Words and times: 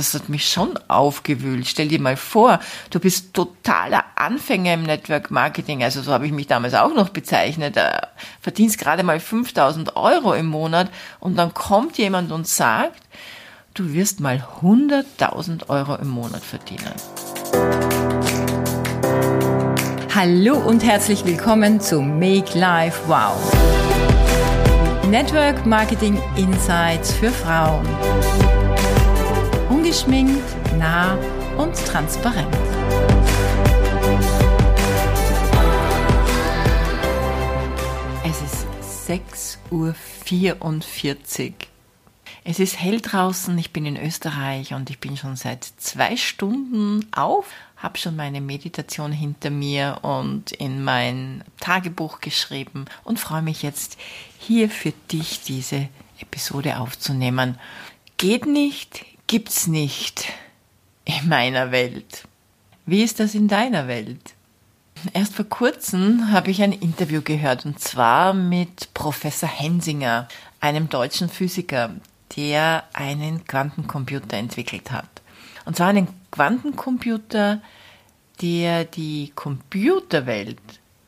das 0.00 0.14
hat 0.14 0.30
mich 0.30 0.48
schon 0.48 0.78
aufgewühlt. 0.88 1.66
Stell 1.66 1.88
dir 1.88 2.00
mal 2.00 2.16
vor, 2.16 2.58
du 2.88 2.98
bist 2.98 3.34
totaler 3.34 4.04
Anfänger 4.16 4.74
im 4.74 4.84
Network 4.84 5.30
Marketing, 5.30 5.82
also 5.82 6.00
so 6.00 6.10
habe 6.12 6.26
ich 6.26 6.32
mich 6.32 6.46
damals 6.46 6.72
auch 6.74 6.94
noch 6.94 7.10
bezeichnet, 7.10 7.76
verdienst 8.40 8.78
gerade 8.78 9.02
mal 9.02 9.20
5000 9.20 9.96
Euro 9.96 10.32
im 10.32 10.46
Monat 10.46 10.90
und 11.20 11.36
dann 11.36 11.52
kommt 11.52 11.98
jemand 11.98 12.32
und 12.32 12.48
sagt, 12.48 13.02
du 13.74 13.92
wirst 13.92 14.20
mal 14.20 14.42
100.000 14.62 15.68
Euro 15.68 15.96
im 15.96 16.08
Monat 16.08 16.42
verdienen. 16.42 16.94
Hallo 20.14 20.56
und 20.56 20.82
herzlich 20.82 21.26
willkommen 21.26 21.78
zu 21.80 22.00
Make 22.00 22.58
Life 22.58 23.00
Wow. 23.06 23.36
Network 25.08 25.66
Marketing 25.66 26.18
Insights 26.36 27.12
für 27.12 27.30
Frauen 27.30 27.86
ungeschminkt, 29.90 30.76
nah 30.78 31.18
und 31.58 31.74
transparent. 31.74 32.54
Es 38.24 38.40
ist 38.40 38.66
6.44 39.68 41.48
Uhr. 41.48 41.54
Es 42.44 42.60
ist 42.60 42.80
hell 42.80 43.00
draußen, 43.00 43.58
ich 43.58 43.72
bin 43.72 43.84
in 43.84 43.96
Österreich 43.96 44.74
und 44.74 44.90
ich 44.90 45.00
bin 45.00 45.16
schon 45.16 45.34
seit 45.34 45.64
zwei 45.64 46.16
Stunden 46.16 47.06
auf, 47.10 47.46
habe 47.76 47.98
schon 47.98 48.14
meine 48.14 48.40
Meditation 48.40 49.10
hinter 49.10 49.50
mir 49.50 49.98
und 50.02 50.52
in 50.52 50.84
mein 50.84 51.42
Tagebuch 51.58 52.20
geschrieben 52.20 52.84
und 53.02 53.18
freue 53.18 53.42
mich 53.42 53.64
jetzt 53.64 53.98
hier 54.38 54.70
für 54.70 54.92
dich 55.10 55.40
diese 55.42 55.88
Episode 56.20 56.78
aufzunehmen. 56.78 57.58
Geht 58.18 58.46
nicht, 58.46 59.04
gibt's 59.30 59.68
nicht 59.68 60.26
in 61.04 61.28
meiner 61.28 61.70
Welt. 61.70 62.24
Wie 62.84 63.04
ist 63.04 63.20
das 63.20 63.36
in 63.36 63.46
deiner 63.46 63.86
Welt? 63.86 64.34
Erst 65.12 65.36
vor 65.36 65.44
kurzem 65.44 66.32
habe 66.32 66.50
ich 66.50 66.60
ein 66.62 66.72
Interview 66.72 67.22
gehört 67.22 67.64
und 67.64 67.78
zwar 67.78 68.34
mit 68.34 68.92
Professor 68.92 69.48
Hensinger, 69.48 70.26
einem 70.58 70.88
deutschen 70.88 71.28
Physiker, 71.28 71.94
der 72.36 72.82
einen 72.92 73.44
Quantencomputer 73.44 74.36
entwickelt 74.36 74.90
hat. 74.90 75.22
Und 75.64 75.76
zwar 75.76 75.90
einen 75.90 76.08
Quantencomputer, 76.32 77.60
der 78.42 78.84
die 78.84 79.30
Computerwelt 79.36 80.58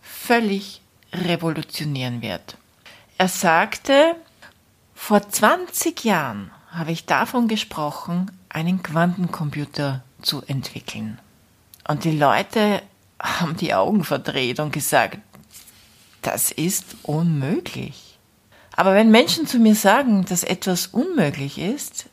völlig 0.00 0.80
revolutionieren 1.12 2.22
wird. 2.22 2.56
Er 3.18 3.26
sagte, 3.26 4.14
vor 4.94 5.28
20 5.28 6.04
Jahren 6.04 6.52
habe 6.72 6.92
ich 6.92 7.06
davon 7.06 7.48
gesprochen, 7.48 8.30
einen 8.48 8.82
Quantencomputer 8.82 10.02
zu 10.22 10.42
entwickeln. 10.46 11.18
Und 11.86 12.04
die 12.04 12.16
Leute 12.16 12.82
haben 13.20 13.56
die 13.56 13.74
Augen 13.74 14.04
verdreht 14.04 14.58
und 14.58 14.72
gesagt, 14.72 15.18
das 16.22 16.50
ist 16.50 16.96
unmöglich. 17.02 18.18
Aber 18.74 18.94
wenn 18.94 19.10
Menschen 19.10 19.46
zu 19.46 19.58
mir 19.58 19.74
sagen, 19.74 20.24
dass 20.24 20.44
etwas 20.44 20.86
unmöglich 20.86 21.58
ist, 21.58 22.06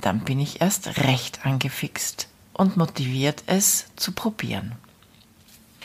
dann 0.00 0.20
bin 0.20 0.40
ich 0.40 0.60
erst 0.60 0.98
recht 0.98 1.44
angefixt 1.44 2.28
und 2.54 2.76
motiviert, 2.76 3.42
es 3.46 3.86
zu 3.96 4.12
probieren. 4.12 4.72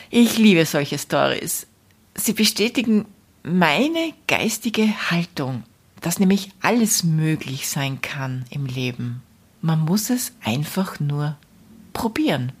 Ich 0.08 0.38
liebe 0.38 0.64
solche 0.64 0.98
Stories. 0.98 1.66
Sie 2.14 2.32
bestätigen 2.32 3.04
meine 3.42 4.14
geistige 4.26 5.10
Haltung 5.10 5.64
dass 6.00 6.18
nämlich 6.18 6.50
alles 6.60 7.04
möglich 7.04 7.68
sein 7.68 8.00
kann 8.00 8.44
im 8.50 8.66
Leben. 8.66 9.22
Man 9.60 9.80
muss 9.80 10.10
es 10.10 10.32
einfach 10.44 11.00
nur 11.00 11.36
probieren. 11.92 12.52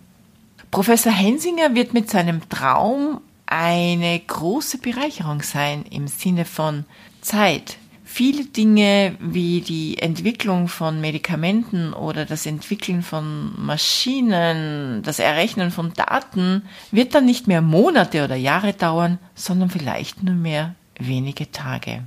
Professor 0.70 1.12
Hensinger 1.12 1.74
wird 1.74 1.94
mit 1.94 2.10
seinem 2.10 2.48
Traum 2.48 3.20
eine 3.46 4.18
große 4.18 4.78
Bereicherung 4.78 5.42
sein 5.42 5.84
im 5.90 6.08
Sinne 6.08 6.44
von 6.44 6.84
Zeit. 7.20 7.78
Viele 8.04 8.44
Dinge 8.44 9.16
wie 9.20 9.60
die 9.60 9.98
Entwicklung 9.98 10.68
von 10.68 11.00
Medikamenten 11.00 11.92
oder 11.92 12.24
das 12.24 12.46
Entwickeln 12.46 13.02
von 13.02 13.52
Maschinen, 13.60 15.02
das 15.02 15.18
Errechnen 15.18 15.70
von 15.70 15.92
Daten 15.92 16.62
wird 16.90 17.14
dann 17.14 17.26
nicht 17.26 17.46
mehr 17.46 17.62
Monate 17.62 18.24
oder 18.24 18.36
Jahre 18.36 18.72
dauern, 18.72 19.18
sondern 19.34 19.70
vielleicht 19.70 20.22
nur 20.22 20.34
mehr 20.34 20.74
wenige 20.98 21.50
Tage. 21.50 22.04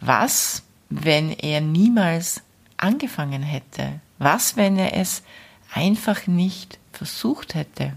Was, 0.00 0.62
wenn 0.88 1.30
er 1.32 1.60
niemals 1.60 2.42
angefangen 2.76 3.42
hätte? 3.42 4.00
Was, 4.18 4.56
wenn 4.56 4.78
er 4.78 4.96
es 4.96 5.22
einfach 5.72 6.26
nicht 6.26 6.78
versucht 6.92 7.54
hätte? 7.54 7.92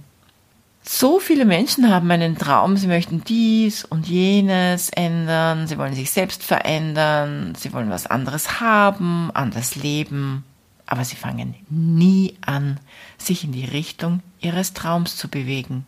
So 0.84 1.20
viele 1.20 1.46
Menschen 1.46 1.94
haben 1.94 2.10
einen 2.10 2.38
Traum, 2.38 2.76
sie 2.76 2.88
möchten 2.88 3.24
dies 3.24 3.86
und 3.86 4.08
jenes 4.08 4.90
ändern, 4.90 5.68
sie 5.68 5.78
wollen 5.78 5.94
sich 5.94 6.10
selbst 6.10 6.44
verändern, 6.44 7.54
sie 7.56 7.72
wollen 7.72 7.92
was 7.92 8.08
anderes 8.08 8.60
haben, 8.60 9.30
anders 9.34 9.76
leben, 9.76 10.44
aber 10.88 11.06
sie 11.06 11.16
fangen 11.16 11.56
nie 11.70 12.36
an, 12.42 12.80
sich 13.20 13.44
in 13.44 13.52
die 13.52 13.66
Richtung 13.66 14.22
ihres 14.40 14.74
Traums 14.74 15.18
zu 15.18 15.28
bewegen. 15.28 15.86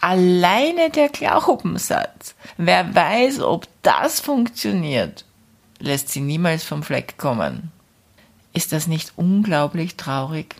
Alleine 0.00 0.88
der 0.88 1.10
Glaubenssatz, 1.10 2.34
wer 2.56 2.94
weiß, 2.94 3.40
ob 3.40 3.68
das 3.82 4.20
funktioniert, 4.20 5.26
lässt 5.80 6.10
sie 6.10 6.20
niemals 6.20 6.62
vom 6.62 6.82
Fleck 6.82 7.18
kommen. 7.18 7.72
Ist 8.52 8.72
das 8.72 8.86
nicht 8.86 9.12
unglaublich 9.16 9.96
traurig? 9.96 10.56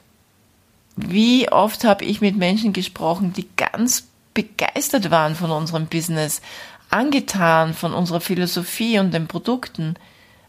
Wie 0.97 1.51
oft 1.51 1.85
habe 1.85 2.05
ich 2.05 2.21
mit 2.21 2.37
Menschen 2.37 2.73
gesprochen, 2.73 3.33
die 3.33 3.49
ganz 3.57 4.09
begeistert 4.35 5.11
waren 5.11 5.35
von 5.35 5.51
unserem 5.51 5.87
Business, 5.87 6.41
angetan 6.91 7.75
von 7.75 7.95
unserer 7.95 8.21
Philosophie 8.21 8.99
und 8.99 9.15
den 9.15 9.29
Produkten, 9.29 9.95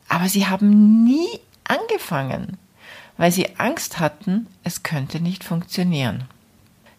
aber 0.09 0.27
sie 0.27 0.47
haben 0.47 1.03
nie 1.03 1.39
angefangen, 1.63 2.57
weil 3.17 3.31
sie 3.31 3.57
Angst 3.57 3.99
hatten, 3.99 4.47
es 4.63 4.83
könnte 4.83 5.19
nicht 5.19 5.43
funktionieren. 5.43 6.25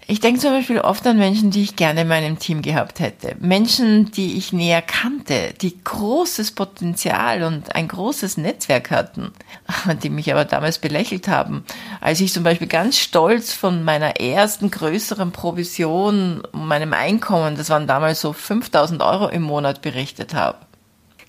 Ich 0.08 0.18
denke 0.18 0.40
zum 0.40 0.50
Beispiel 0.50 0.80
oft 0.80 1.06
an 1.06 1.16
Menschen, 1.16 1.50
die 1.50 1.62
ich 1.62 1.76
gerne 1.76 2.02
in 2.02 2.08
meinem 2.08 2.38
Team 2.38 2.60
gehabt 2.60 2.98
hätte. 2.98 3.36
Menschen, 3.38 4.10
die 4.10 4.36
ich 4.36 4.52
näher 4.52 4.82
kannte, 4.82 5.54
die 5.60 5.82
großes 5.82 6.52
Potenzial 6.52 7.44
und 7.44 7.74
ein 7.76 7.86
großes 7.86 8.36
Netzwerk 8.36 8.90
hatten, 8.90 9.32
die 10.02 10.10
mich 10.10 10.32
aber 10.32 10.44
damals 10.44 10.78
belächelt 10.78 11.28
haben. 11.28 11.64
Als 12.00 12.20
ich 12.20 12.32
zum 12.32 12.42
Beispiel 12.42 12.66
ganz 12.66 12.98
stolz 12.98 13.52
von 13.52 13.84
meiner 13.84 14.20
ersten 14.20 14.70
größeren 14.70 15.30
Provision, 15.30 16.42
meinem 16.52 16.92
Einkommen, 16.92 17.56
das 17.56 17.70
waren 17.70 17.86
damals 17.86 18.20
so 18.20 18.32
5000 18.32 19.02
Euro 19.02 19.28
im 19.28 19.42
Monat 19.42 19.82
berichtet 19.82 20.34
habe. 20.34 20.58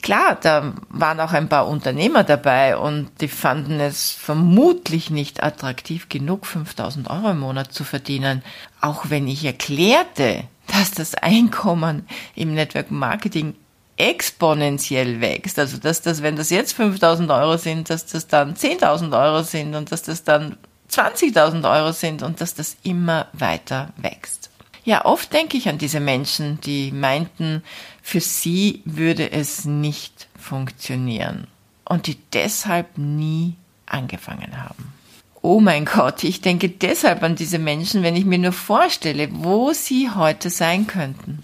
Klar, 0.03 0.37
da 0.41 0.73
waren 0.89 1.21
auch 1.21 1.31
ein 1.31 1.47
paar 1.47 1.65
Unternehmer 1.65 2.25
dabei 2.25 2.75
und 2.75 3.09
die 3.21 3.29
fanden 3.29 3.79
es 3.79 4.11
vermutlich 4.11 5.09
nicht 5.09 5.41
attraktiv 5.41 6.09
genug, 6.09 6.45
5000 6.45 7.09
Euro 7.09 7.31
im 7.31 7.39
Monat 7.39 7.71
zu 7.71 7.85
verdienen. 7.85 8.43
Auch 8.81 9.05
wenn 9.09 9.29
ich 9.29 9.45
erklärte, 9.45 10.43
dass 10.67 10.91
das 10.91 11.15
Einkommen 11.15 12.05
im 12.35 12.53
Network 12.53 12.91
Marketing 12.91 13.55
exponentiell 13.95 15.21
wächst. 15.21 15.57
Also, 15.57 15.77
dass 15.77 16.01
das, 16.01 16.21
wenn 16.21 16.35
das 16.35 16.49
jetzt 16.49 16.73
5000 16.73 17.31
Euro 17.31 17.55
sind, 17.55 17.89
dass 17.89 18.05
das 18.05 18.27
dann 18.27 18.55
10.000 18.55 19.17
Euro 19.17 19.41
sind 19.43 19.73
und 19.73 19.89
dass 19.93 20.01
das 20.01 20.25
dann 20.25 20.57
20.000 20.91 21.73
Euro 21.73 21.93
sind 21.93 22.23
und 22.23 22.41
dass 22.41 22.55
das 22.55 22.75
immer 22.83 23.27
weiter 23.31 23.93
wächst. 23.95 24.49
Ja, 24.85 25.05
oft 25.05 25.31
denke 25.31 25.57
ich 25.57 25.69
an 25.69 25.77
diese 25.77 25.99
Menschen, 25.99 26.59
die 26.61 26.91
meinten, 26.91 27.63
für 28.01 28.19
sie 28.19 28.81
würde 28.85 29.31
es 29.31 29.65
nicht 29.65 30.27
funktionieren 30.37 31.47
und 31.85 32.07
die 32.07 32.17
deshalb 32.33 32.97
nie 32.97 33.55
angefangen 33.85 34.61
haben. 34.61 34.93
Oh 35.41 35.59
mein 35.59 35.85
Gott, 35.85 36.23
ich 36.23 36.41
denke 36.41 36.69
deshalb 36.69 37.21
an 37.23 37.35
diese 37.35 37.59
Menschen, 37.59 38.01
wenn 38.01 38.15
ich 38.15 38.25
mir 38.25 38.37
nur 38.37 38.53
vorstelle, 38.53 39.29
wo 39.31 39.73
sie 39.73 40.09
heute 40.09 40.49
sein 40.49 40.87
könnten. 40.87 41.43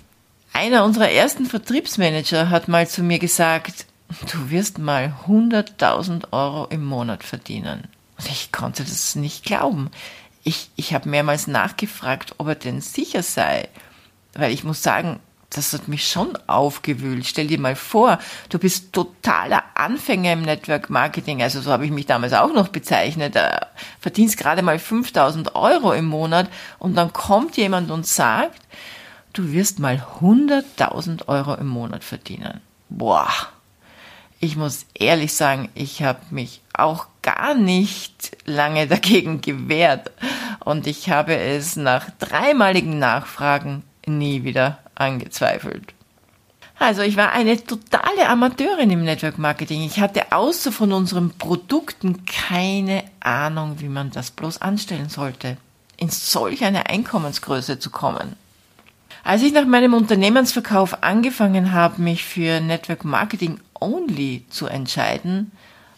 Einer 0.53 0.83
unserer 0.83 1.09
ersten 1.09 1.45
Vertriebsmanager 1.45 2.50
hat 2.50 2.68
mal 2.68 2.88
zu 2.88 3.03
mir 3.03 3.19
gesagt, 3.19 3.85
du 4.31 4.50
wirst 4.50 4.80
mal 4.80 5.13
100.000 5.27 6.31
Euro 6.31 6.65
im 6.69 6.83
Monat 6.85 7.24
verdienen. 7.24 7.83
Und 8.18 8.30
ich 8.30 8.51
konnte 8.51 8.83
das 8.83 9.15
nicht 9.15 9.45
glauben. 9.45 9.92
Ich, 10.50 10.72
ich 10.75 10.96
habe 10.96 11.07
mehrmals 11.07 11.46
nachgefragt, 11.46 12.34
ob 12.40 12.48
er 12.48 12.56
denn 12.56 12.81
sicher 12.81 13.22
sei, 13.22 13.69
weil 14.34 14.51
ich 14.51 14.63
muss 14.63 14.81
sagen, 14.81 15.19
das 15.51 15.74
hat 15.74 15.88
mich 15.88 16.10
schon 16.10 16.36
aufgewühlt. 16.48 17.28
Stell 17.28 17.46
dir 17.46 17.60
mal 17.60 17.75
vor, 17.75 18.18
du 18.50 18.57
bist 18.57 18.92
totaler 18.92 19.62
Anfänger 19.75 20.34
im 20.34 20.42
Network 20.42 20.90
Marketing, 20.90 21.44
also 21.44 21.62
so 21.62 21.72
habe 21.72 21.86
ich 21.86 21.92
mich 21.92 22.07
damals 22.07 22.34
auch 22.34 22.51
noch 22.51 22.69
bezeichnet, 22.69 23.36
äh, 23.36 23.60
verdienst 24.00 24.38
gerade 24.38 24.63
mal 24.63 24.80
5000 24.80 25.54
Euro 25.54 25.94
im 25.94 26.06
Monat 26.06 26.50
und 26.80 26.95
dann 26.95 27.13
kommt 27.13 27.56
jemand 27.56 27.92
und 27.92 28.07
sagt, 28.07 28.60
du 29.34 29.52
wirst 29.52 29.78
mal 29.78 30.04
100.000 30.19 31.28
Euro 31.28 31.54
im 31.54 31.68
Monat 31.68 32.04
verdienen. 32.04 32.60
Boah, 32.90 33.30
ich 34.39 34.56
muss 34.56 34.86
ehrlich 34.94 35.33
sagen, 35.33 35.69
ich 35.75 36.01
habe 36.01 36.19
mich 36.30 36.62
auch 36.74 37.07
gar 37.21 37.53
nicht 37.56 38.38
lange 38.45 38.88
dagegen 38.88 39.41
gewehrt 39.41 40.12
und 40.63 40.88
ich 40.88 41.09
habe 41.09 41.36
es 41.36 41.75
nach 41.75 42.09
dreimaligen 42.19 43.00
Nachfragen 43.00 43.83
nie 44.06 44.44
wieder 44.44 44.80
angezweifelt. 44.95 45.94
Also 46.81 47.01
ich 47.01 47.18
war 47.18 47.33
eine 47.33 47.62
totale 47.62 48.30
Amateurin 48.30 48.89
im 48.89 49.03
Network 49.03 49.38
Marketing. 49.38 49.81
Ich 49.83 50.00
hatte 50.00 50.31
außer 50.31 50.71
von 50.71 50.94
unseren 50.94 51.31
Produkten 51.31 52.25
keine 52.25 53.03
Ahnung, 53.19 53.81
wie 53.81 53.89
man 53.89 54.12
das 54.12 54.31
bloß 54.31 54.62
anstellen 54.62 55.09
sollte, 55.09 55.57
in 55.97 56.09
solch 56.09 56.63
eine 56.63 56.88
Einkommensgröße 56.88 57.80
zu 57.80 57.89
kommen. 57.89 58.38
Als 59.25 59.44
ich 59.44 59.51
nach 59.51 59.65
meinem 59.65 59.94
Unternehmensverkauf 59.94 61.03
angefangen 61.03 61.74
habe, 61.74 62.01
mich 62.01 62.24
für 62.24 62.62
Network 62.62 63.03
Marketing 63.03 63.59
Only 63.80 64.46
zu 64.50 64.68
entscheiden, 64.68 65.52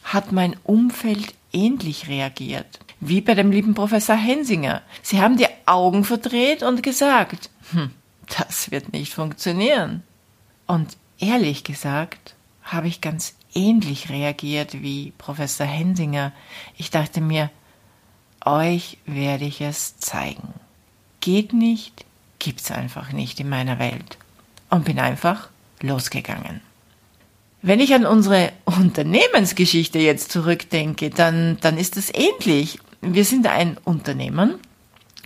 hat 0.04 0.32
mein 0.32 0.56
Umfeld 0.64 1.34
ähnlich 1.54 2.08
reagiert. 2.08 2.80
Wie 3.00 3.22
bei 3.22 3.34
dem 3.34 3.52
lieben 3.52 3.74
Professor 3.74 4.16
Hensinger. 4.16 4.82
Sie 5.02 5.22
haben 5.22 5.38
die 5.38 5.48
Augen 5.66 6.04
verdreht 6.04 6.64
und 6.64 6.84
gesagt, 6.84 7.50
hm, 7.72 7.92
das 8.38 8.72
wird 8.72 8.94
nicht 8.94 9.14
funktionieren. 9.14 10.04
Und 10.68 10.98
ehrlich 11.20 11.64
gesagt 11.64 12.36
habe 12.64 12.88
ich 12.88 13.02
ganz 13.02 13.34
ähnlich 13.54 14.10
reagiert 14.10 14.82
wie 14.82 15.14
Professor 15.18 15.66
Hensinger. 15.66 16.32
Ich 16.78 16.92
dachte 16.92 17.22
mir, 17.22 17.50
euch 18.46 18.98
werde 19.06 19.46
ich 19.46 19.62
es 19.62 19.98
zeigen. 19.98 20.54
Geht 21.20 21.54
nicht, 21.54 22.06
gibt's 22.40 22.72
einfach 22.72 23.12
nicht 23.12 23.40
in 23.40 23.50
meiner 23.50 23.80
Welt. 23.80 24.18
Und 24.70 24.86
bin 24.86 25.00
einfach 25.00 25.50
losgegangen. 25.82 26.62
Wenn 27.64 27.80
ich 27.80 27.94
an 27.94 28.08
unsere 28.08 28.52
Unternehmensgeschichte 28.66 30.00
jetzt 30.00 30.32
zurückdenke, 30.32 31.12
dann, 31.12 31.58
dann 31.62 31.78
ist 31.78 31.96
es 31.96 32.12
ähnlich. 32.12 32.80
Wir 33.02 33.24
sind 33.24 33.46
ein 33.46 33.78
Unternehmen, 33.84 34.56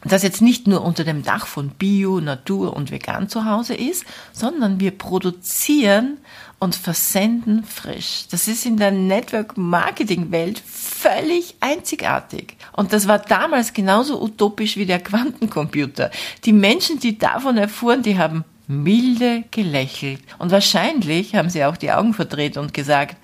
das 0.03 0.21
jetzt 0.21 0.41
nicht 0.41 0.67
nur 0.67 0.83
unter 0.83 1.05
dem 1.05 1.23
Dach 1.23 1.47
von 1.47 1.69
Bio, 1.69 2.19
Natur 2.19 2.75
und 2.75 2.91
Vegan 2.91 3.29
zu 3.29 3.45
Hause 3.45 3.73
ist, 3.73 4.03
sondern 4.33 4.81
wir 4.81 4.91
produzieren 4.91 6.17
und 6.59 6.75
versenden 6.75 7.63
frisch. 7.63 8.25
Das 8.29 8.49
ist 8.49 8.65
in 8.65 8.75
der 8.75 8.91
Network 8.91 9.55
Marketing 9.57 10.31
Welt 10.31 10.59
völlig 10.59 11.55
einzigartig. 11.61 12.57
Und 12.73 12.91
das 12.91 13.07
war 13.07 13.19
damals 13.19 13.71
genauso 13.71 14.21
utopisch 14.21 14.75
wie 14.75 14.85
der 14.85 14.99
Quantencomputer. 14.99 16.11
Die 16.43 16.53
Menschen, 16.53 16.99
die 16.99 17.17
davon 17.17 17.57
erfuhren, 17.57 18.03
die 18.03 18.17
haben 18.17 18.43
milde 18.67 19.43
gelächelt. 19.51 20.21
Und 20.39 20.51
wahrscheinlich 20.51 21.35
haben 21.35 21.49
sie 21.49 21.63
auch 21.65 21.77
die 21.77 21.91
Augen 21.91 22.13
verdreht 22.13 22.57
und 22.57 22.73
gesagt, 22.73 23.17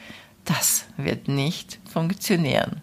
das 0.45 0.85
wird 0.97 1.27
nicht 1.27 1.79
funktionieren. 1.91 2.81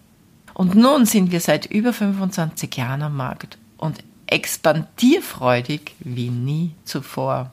Und 0.55 0.75
nun 0.75 1.07
sind 1.07 1.31
wir 1.31 1.41
seit 1.41 1.67
über 1.67 1.93
25 1.93 2.77
Jahren 2.77 3.03
am 3.03 3.17
Markt 3.17 3.59
und 3.77 3.99
expandierfreudig 4.27 5.95
wie 6.01 6.31
nie 6.31 6.73
zuvor. 6.85 7.51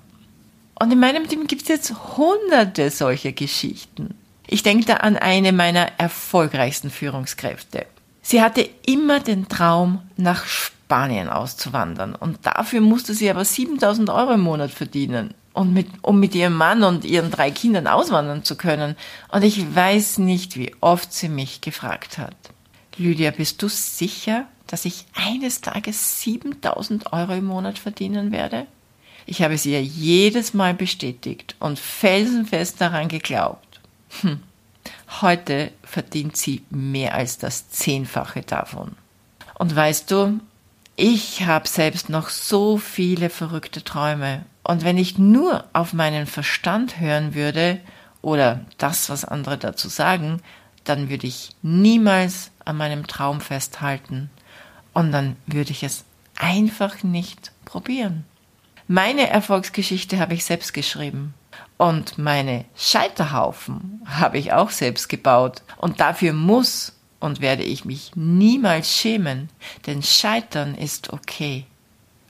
Und 0.80 0.92
in 0.92 1.00
meinem 1.00 1.28
Team 1.28 1.48
gibt 1.48 1.64
es 1.64 1.68
jetzt 1.68 1.94
hunderte 2.18 2.90
solcher 2.90 3.32
Geschichten. 3.32 4.16
Ich 4.48 4.64
denke 4.64 4.86
da 4.86 4.96
an 4.98 5.18
eine 5.18 5.52
meiner 5.52 5.88
erfolgreichsten 5.98 6.90
Führungskräfte. 6.90 7.86
Sie 8.22 8.42
hatte 8.42 8.68
immer 8.86 9.20
den 9.20 9.48
Traum, 9.48 10.02
nach 10.18 10.46
Spanien 10.46 10.75
auszuwandern. 11.30 12.16
Und 12.16 12.46
dafür 12.46 12.82
musste 12.82 13.14
sie 13.14 13.30
aber 13.30 13.46
7000 13.46 14.10
Euro 14.10 14.34
im 14.34 14.42
Monat 14.42 14.72
verdienen. 14.72 15.34
Und 15.54 15.74
mit, 15.74 15.88
um 16.02 16.20
mit 16.20 16.36
ihrem 16.36 16.56
Mann 16.56 16.84
und 16.84 17.06
ihren 17.06 17.32
drei 17.32 17.50
Kindern 17.50 17.88
auswandern 17.88 18.44
zu 18.44 18.58
können. 18.58 18.96
Und 19.32 19.44
ich 19.44 19.76
weiß 19.76 20.18
nicht, 20.18 20.58
wie 20.58 20.76
oft 20.82 21.14
sie 21.14 21.30
mich 21.30 21.62
gefragt 21.62 22.18
hat. 22.18 22.36
Lydia, 22.98 23.32
bist 23.32 23.62
du 23.62 23.70
sicher, 23.70 24.48
dass 24.68 24.86
ich 24.86 25.06
eines 25.14 25.62
Tages 25.62 26.22
7000 26.22 27.14
Euro 27.14 27.34
im 27.34 27.46
Monat 27.46 27.80
verdienen 27.80 28.32
werde? 28.32 28.68
Ich 29.26 29.42
habe 29.42 29.58
sie 29.58 29.72
ihr 29.72 29.84
jedes 29.84 30.54
Mal 30.54 30.74
bestätigt 30.74 31.56
und 31.60 31.80
felsenfest 31.80 32.80
daran 32.80 33.08
geglaubt. 33.08 33.80
Hm. 34.22 34.42
Heute 35.22 35.72
verdient 35.84 36.38
sie 36.38 36.64
mehr 36.70 37.16
als 37.16 37.38
das 37.38 37.70
Zehnfache 37.70 38.42
davon. 38.42 38.96
Und 39.56 39.76
weißt 39.76 40.12
du, 40.12 40.40
ich 40.96 41.46
habe 41.46 41.68
selbst 41.68 42.10
noch 42.10 42.30
so 42.30 42.78
viele 42.78 43.30
verrückte 43.30 43.84
Träume. 43.84 44.46
Und 44.64 44.84
wenn 44.84 44.98
ich 44.98 45.18
nur 45.18 45.66
auf 45.74 45.94
meinen 45.94 46.26
Verstand 46.26 47.00
hören 47.00 47.36
würde 47.36 47.80
oder 48.22 48.62
das, 48.78 49.10
was 49.10 49.26
andere 49.26 49.58
dazu 49.58 49.90
sagen, 49.90 50.42
dann 50.84 51.10
würde 51.10 51.28
ich 51.28 51.52
niemals 51.62 52.52
an 52.64 52.78
meinem 52.78 53.08
Traum 53.08 53.42
festhalten. 53.42 54.30
Und 54.94 55.12
dann 55.12 55.36
würde 55.46 55.72
ich 55.72 55.84
es 55.84 56.06
einfach 56.38 57.04
nicht 57.04 57.52
probieren. 57.66 58.24
Meine 58.88 59.30
Erfolgsgeschichte 59.30 60.20
habe 60.20 60.34
ich 60.34 60.46
selbst 60.46 60.74
geschrieben. 60.74 61.34
Und 61.78 62.18
meine 62.18 62.66
Scheiterhaufen 62.76 64.02
habe 64.06 64.38
ich 64.38 64.54
auch 64.54 64.70
selbst 64.70 65.10
gebaut. 65.10 65.64
Und 65.78 66.00
dafür 66.00 66.34
muss 66.34 66.95
und 67.20 67.42
werde 67.42 67.64
ich 67.64 67.86
mich 67.86 68.12
niemals 68.16 68.96
schämen, 68.96 69.50
denn 69.86 70.04
Scheitern 70.04 70.76
ist 70.76 71.12
okay, 71.12 71.66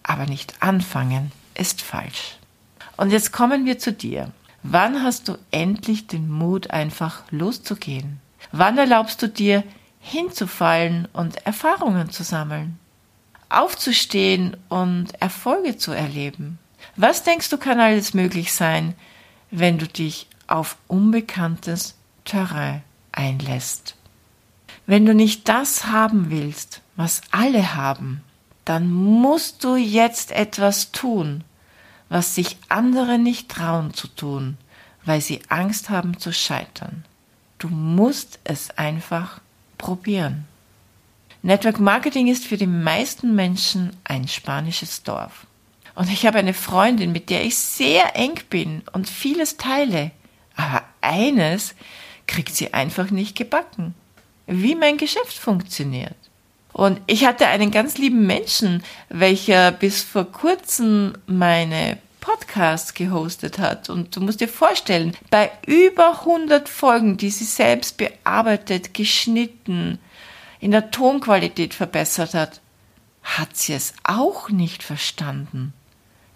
aber 0.04 0.26
nicht 0.26 0.62
anfangen 0.62 1.32
ist 1.56 1.82
falsch. 1.82 2.38
Und 2.98 3.12
jetzt 3.12 3.32
kommen 3.32 3.66
wir 3.66 3.80
zu 3.80 3.92
dir. 3.92 4.32
Wann 4.64 5.04
hast 5.04 5.28
du 5.28 5.38
endlich 5.52 6.08
den 6.08 6.30
Mut, 6.30 6.72
einfach 6.72 7.24
loszugehen? 7.32 8.20
Wann 8.52 8.78
erlaubst 8.78 9.22
du 9.22 9.28
dir, 9.28 9.64
hinzufallen 10.00 11.08
und 11.14 11.46
Erfahrungen 11.46 12.10
zu 12.10 12.24
sammeln? 12.24 12.80
Aufzustehen 13.50 14.58
und 14.70 15.20
Erfolge 15.22 15.78
zu 15.78 15.92
erleben? 15.92 16.58
Was 16.96 17.24
denkst 17.24 17.50
du 17.50 17.58
kann 17.58 17.80
alles 17.80 18.14
möglich 18.14 18.54
sein, 18.54 18.96
wenn 19.52 19.78
du 19.78 19.88
dich 19.88 20.28
auf 20.48 20.78
unbekanntes 20.88 21.96
Terrain 22.24 22.82
einlässt? 23.12 23.96
Wenn 24.88 25.06
du 25.06 25.16
nicht 25.16 25.50
das 25.50 25.88
haben 25.88 26.30
willst, 26.30 26.82
was 26.96 27.22
alle 27.32 27.76
haben, 27.76 28.22
dann 28.66 28.92
musst 28.92 29.64
du 29.64 29.76
jetzt 29.76 30.32
etwas 30.32 30.92
tun, 30.92 31.44
was 32.10 32.36
sich 32.36 32.58
andere 32.70 33.18
nicht 33.18 33.50
trauen 33.50 33.94
zu 33.94 34.08
tun, 34.08 34.58
weil 35.04 35.22
sie 35.22 35.42
Angst 35.50 35.90
haben 35.90 36.20
zu 36.20 36.32
scheitern. 36.32 37.04
Du 37.58 37.68
musst 37.68 38.40
es 38.44 38.72
einfach 38.78 39.42
probieren. 39.78 40.46
Network 41.42 41.80
Marketing 41.80 42.28
ist 42.28 42.46
für 42.46 42.58
die 42.58 42.68
meisten 42.68 43.36
Menschen 43.36 43.96
ein 44.04 44.28
spanisches 44.28 45.04
Dorf. 45.04 45.48
Und 45.96 46.12
ich 46.12 46.26
habe 46.26 46.40
eine 46.40 46.54
Freundin, 46.54 47.12
mit 47.12 47.30
der 47.30 47.44
ich 47.44 47.58
sehr 47.58 48.16
eng 48.16 48.40
bin 48.50 48.84
und 48.94 49.10
vieles 49.10 49.58
teile. 49.58 50.12
Aber 50.56 50.84
eines 51.02 51.76
kriegt 52.28 52.56
sie 52.56 52.74
einfach 52.74 53.10
nicht 53.12 53.36
gebacken 53.36 53.96
wie 54.48 54.76
mein 54.76 54.98
Geschäft 54.98 55.34
funktioniert. 55.34 56.16
Und 56.74 57.00
ich 57.08 57.26
hatte 57.26 57.48
einen 57.48 57.72
ganz 57.72 57.98
lieben 57.98 58.28
Menschen, 58.28 58.84
welcher 59.10 59.72
bis 59.72 60.04
vor 60.04 60.26
kurzem 60.26 61.14
meine 61.26 61.98
Podcasts 62.20 62.94
gehostet 62.94 63.60
hat. 63.60 63.90
Und 63.90 64.16
du 64.16 64.20
musst 64.20 64.42
dir 64.42 64.50
vorstellen, 64.50 65.16
bei 65.30 65.52
über 65.66 66.22
100 66.22 66.68
Folgen, 66.68 67.18
die 67.18 67.30
sie 67.30 67.46
selbst 67.46 67.98
bearbeitet, 67.98 68.94
geschnitten, 68.94 70.00
in 70.60 70.72
der 70.72 70.92
Tonqualität 70.92 71.74
verbessert 71.74 72.34
hat, 72.34 72.60
hat 73.24 73.56
sie 73.56 73.74
es 73.74 73.94
auch 74.04 74.50
nicht 74.50 74.84
verstanden, 74.84 75.74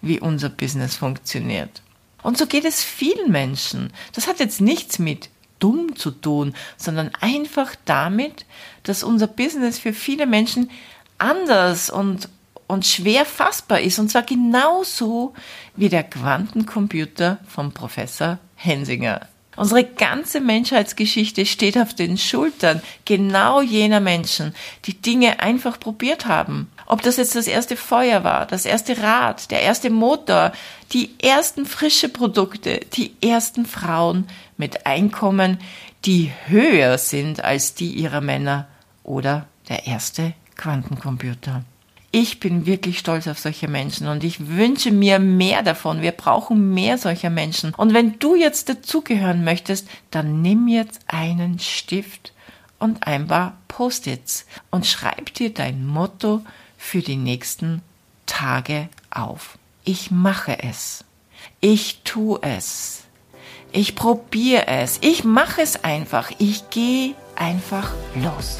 wie 0.00 0.20
unser 0.20 0.48
Business 0.48 0.96
funktioniert. 0.96 1.82
Und 2.22 2.38
so 2.38 2.46
geht 2.46 2.64
es 2.64 2.82
vielen 2.84 3.30
Menschen. 3.32 3.92
Das 4.12 4.26
hat 4.26 4.40
jetzt 4.40 4.60
nichts 4.60 4.98
mit 4.98 5.28
dumm 5.60 5.94
zu 5.94 6.10
tun, 6.10 6.54
sondern 6.76 7.10
einfach 7.20 7.76
damit, 7.84 8.44
dass 8.82 9.02
unser 9.02 9.28
Business 9.28 9.78
für 9.78 9.92
viele 9.92 10.26
Menschen 10.26 10.70
anders 11.18 11.90
und, 11.90 12.28
und 12.66 12.86
schwer 12.86 13.24
fassbar 13.24 13.80
ist. 13.80 13.98
Und 13.98 14.10
zwar 14.10 14.22
genauso 14.22 15.34
wie 15.76 15.88
der 15.88 16.02
Quantencomputer 16.02 17.38
vom 17.46 17.72
Professor 17.72 18.38
Hensinger. 18.56 19.28
Unsere 19.60 19.84
ganze 19.84 20.40
Menschheitsgeschichte 20.40 21.44
steht 21.44 21.76
auf 21.76 21.92
den 21.92 22.16
Schultern 22.16 22.80
genau 23.04 23.60
jener 23.60 24.00
Menschen, 24.00 24.54
die 24.86 24.94
Dinge 24.94 25.40
einfach 25.40 25.78
probiert 25.78 26.24
haben. 26.24 26.72
Ob 26.86 27.02
das 27.02 27.18
jetzt 27.18 27.36
das 27.36 27.46
erste 27.46 27.76
Feuer 27.76 28.24
war, 28.24 28.46
das 28.46 28.64
erste 28.64 28.96
Rad, 29.02 29.50
der 29.50 29.60
erste 29.60 29.90
Motor, 29.90 30.52
die 30.94 31.10
ersten 31.20 31.66
frische 31.66 32.08
Produkte, 32.08 32.80
die 32.94 33.14
ersten 33.20 33.66
Frauen 33.66 34.26
mit 34.56 34.86
Einkommen, 34.86 35.58
die 36.06 36.32
höher 36.46 36.96
sind 36.96 37.44
als 37.44 37.74
die 37.74 37.90
ihrer 37.90 38.22
Männer 38.22 38.66
oder 39.04 39.46
der 39.68 39.86
erste 39.86 40.32
Quantencomputer. 40.56 41.64
Ich 42.12 42.40
bin 42.40 42.66
wirklich 42.66 42.98
stolz 42.98 43.28
auf 43.28 43.38
solche 43.38 43.68
Menschen 43.68 44.08
und 44.08 44.24
ich 44.24 44.48
wünsche 44.48 44.90
mir 44.90 45.20
mehr 45.20 45.62
davon. 45.62 46.02
Wir 46.02 46.10
brauchen 46.10 46.74
mehr 46.74 46.98
solcher 46.98 47.30
Menschen. 47.30 47.72
Und 47.74 47.94
wenn 47.94 48.18
du 48.18 48.34
jetzt 48.34 48.68
dazugehören 48.68 49.44
möchtest, 49.44 49.86
dann 50.10 50.42
nimm 50.42 50.66
jetzt 50.66 51.00
einen 51.06 51.60
Stift 51.60 52.32
und 52.80 53.06
ein 53.06 53.28
paar 53.28 53.58
Post-its 53.68 54.46
und 54.72 54.86
schreib 54.86 55.32
dir 55.34 55.54
dein 55.54 55.86
Motto 55.86 56.42
für 56.76 57.00
die 57.00 57.16
nächsten 57.16 57.80
Tage 58.26 58.88
auf. 59.10 59.56
Ich 59.84 60.10
mache 60.10 60.60
es. 60.62 61.04
Ich 61.60 62.00
tue 62.02 62.40
es. 62.42 63.04
Ich 63.70 63.94
probiere 63.94 64.66
es. 64.66 64.98
Ich 65.00 65.22
mache 65.22 65.62
es 65.62 65.84
einfach. 65.84 66.32
Ich 66.38 66.70
gehe 66.70 67.14
einfach 67.36 67.92
los. 68.16 68.58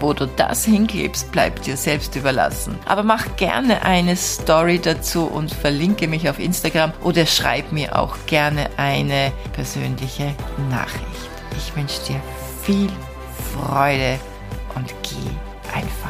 Wo 0.00 0.12
du 0.12 0.26
das 0.26 0.64
hinklebst, 0.64 1.30
bleibt 1.32 1.66
dir 1.66 1.76
selbst 1.76 2.16
überlassen. 2.16 2.78
Aber 2.86 3.02
mach 3.02 3.36
gerne 3.36 3.82
eine 3.82 4.16
Story 4.16 4.78
dazu 4.78 5.26
und 5.26 5.52
verlinke 5.52 6.08
mich 6.08 6.28
auf 6.28 6.38
Instagram 6.38 6.92
oder 7.02 7.26
schreib 7.26 7.72
mir 7.72 7.98
auch 7.98 8.16
gerne 8.26 8.68
eine 8.76 9.32
persönliche 9.52 10.34
Nachricht. 10.70 11.30
Ich 11.56 11.74
wünsche 11.76 12.00
dir 12.06 12.20
viel 12.62 12.90
Freude 13.52 14.18
und 14.74 14.94
geh 15.02 15.74
einfach 15.74 16.05